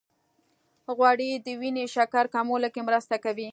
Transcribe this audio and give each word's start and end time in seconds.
غوړې 0.95 1.31
د 1.45 1.47
وینې 1.59 1.85
شکر 1.95 2.23
کمولو 2.33 2.67
کې 2.73 2.81
مرسته 2.87 3.15
کوي. 3.25 3.49